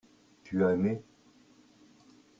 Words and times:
tu 0.43 0.63
as 0.65 0.71
aimé. 0.73 1.03